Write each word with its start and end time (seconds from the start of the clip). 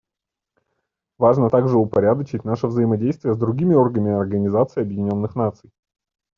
Важно 1.19 1.51
также 1.51 1.77
упорядочить 1.77 2.43
наше 2.43 2.65
взаимодействие 2.65 3.35
с 3.35 3.37
другими 3.37 3.75
органами 3.75 4.17
Организации 4.19 4.81
Объединенных 4.81 5.35
Наций. 5.35 5.69